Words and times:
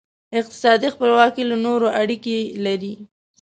اقتصادي 0.39 0.87
خپلواکي 0.95 1.43
له 1.49 1.55
نورو 1.65 1.87
اړیکې 2.01 2.37
لري. 2.65 2.93